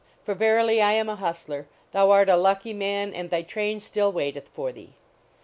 For 0.25 0.33
verily 0.33 0.81
I 0.81 0.93
am 0.93 1.09
a 1.09 1.15
hustler, 1.15 1.67
thou 1.91 2.09
art 2.09 2.27
a 2.27 2.35
lucky 2.35 2.73
man, 2.73 3.13
and 3.13 3.29
thy 3.29 3.43
train 3.43 3.79
still 3.79 4.11
waiteth 4.11 4.47
for 4.47 4.71
thce 4.71 4.93